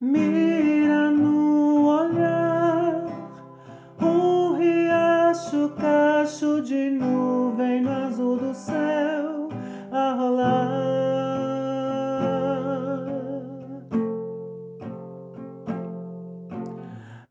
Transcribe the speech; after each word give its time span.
Mira 0.00 1.10
no 1.10 1.84
olhar 1.88 3.04
um 4.00 4.54
riacho, 4.56 5.70
cacho 5.70 6.62
de 6.62 6.88
nuvem 6.90 7.82
no 7.82 7.90
azul 7.90 8.36
do 8.36 8.54
céu 8.54 9.48
a 9.90 10.12
rolar. 10.12 10.68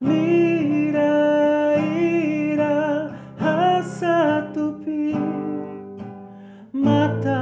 Mira, 0.02 1.77
ira, 1.79 3.15
raça 3.38 4.52
tupi, 4.54 5.15
matas, 6.73 7.36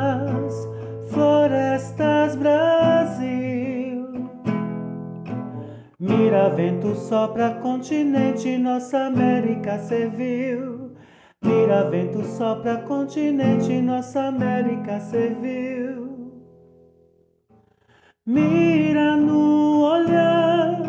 Mira, 6.45 6.55
vento 6.55 6.93
sopra 6.95 7.55
continente, 7.55 8.55
nossa 8.59 9.07
América 9.07 9.79
serviu. 9.79 10.91
Mira, 11.43 11.89
vento 11.89 12.23
sopra 12.23 12.77
continente, 12.77 13.81
nossa 13.81 14.25
América 14.27 14.99
serviu. 14.99 16.05
Mira 18.27 19.17
no 19.17 19.81
olhar, 19.85 20.81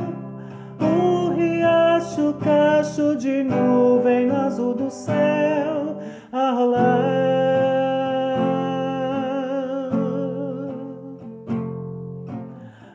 um 0.79 1.35
riacho, 1.35 2.35
cacho 2.45 3.17
de 3.17 3.43
nuvem 3.43 4.27
no 4.27 4.37
azul 4.37 4.75
do 4.75 4.91
céu 4.91 5.97
a 6.33 6.51
rolar. 6.51 7.47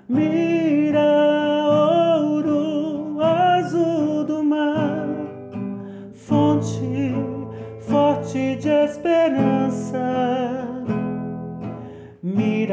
Mira 0.08 0.51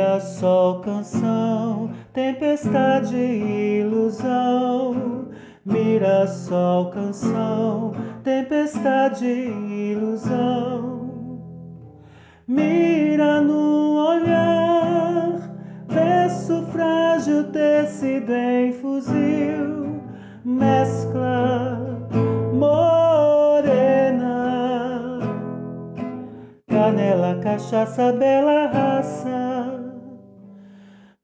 Mira 0.09 0.21
sol, 0.21 0.81
canção, 0.81 1.91
tempestade, 2.15 3.15
ilusão. 3.15 5.29
Mira 5.67 6.27
sol, 6.27 6.91
canção, 6.93 7.93
tempestade, 8.25 9.27
ilusão. 9.27 11.11
Mira 12.47 13.43
no 13.43 14.09
olhar, 14.09 15.39
verso 15.89 16.63
frágil, 16.73 17.45
tecido 17.53 18.33
em 18.33 18.73
fuzil, 18.73 20.01
mescla 20.43 21.79
morena, 22.55 23.59
canela, 26.67 27.39
cachaça, 27.43 28.11
bela 28.15 28.69
raça, 28.69 29.88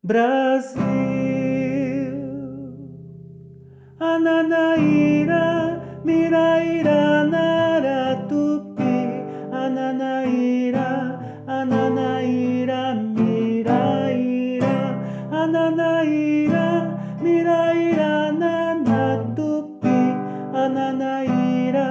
Brasil, 0.05 0.77
Ananaíra, 3.99 5.81
Miraíra, 6.05 7.25
Naratupi, 7.25 8.97
Ananaíra, 9.51 11.19
Ananaíra, 11.47 12.95
Miraíra, 13.17 14.77
Ananaíra, 15.33 16.67
Miraíra, 17.23 18.33
Nanatupi, 18.33 20.01
Ananaíra, 20.53 21.89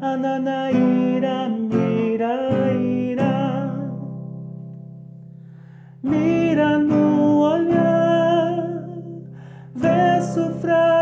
Ananaíra, 0.00 1.48
Miraíra. 1.68 3.32
Mira 6.02 6.29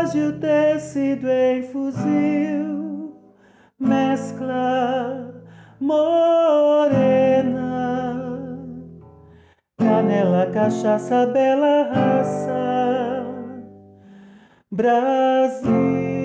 frágil, 0.09 0.39
tecido 0.39 1.29
em 1.29 1.63
fuzil, 1.63 3.15
mescla 3.79 5.33
morena, 5.79 7.55
canela, 9.77 10.47
cachaça, 10.47 11.27
bela 11.27 11.83
raça, 11.93 13.23
Brasil. 14.71 16.18